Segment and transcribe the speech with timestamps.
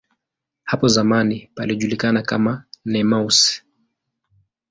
[0.63, 3.63] Hapo zamani palijulikana kama "Nemours".